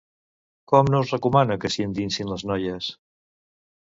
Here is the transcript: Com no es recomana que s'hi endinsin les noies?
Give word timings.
Com 0.71 0.87
no 0.93 1.01
es 1.05 1.11
recomana 1.15 1.57
que 1.65 1.71
s'hi 1.75 1.87
endinsin 1.91 2.33
les 2.33 2.47
noies? 2.53 2.89